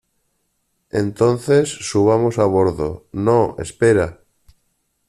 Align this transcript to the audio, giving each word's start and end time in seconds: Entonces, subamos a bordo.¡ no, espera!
Entonces, 0.89 1.69
subamos 1.69 2.39
a 2.39 2.45
bordo.¡ 2.45 3.05
no, 3.11 3.55
espera! 3.59 4.23